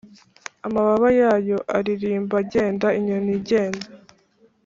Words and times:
amababa 0.67 1.09
yabo 1.19 1.57
aririmba 1.77 2.37
genda 2.51 2.87
inyoni 2.99 3.33
genda 3.47 3.87